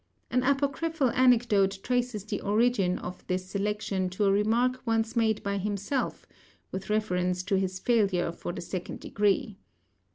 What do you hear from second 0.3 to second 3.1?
An apocryphal anecdote traces the origin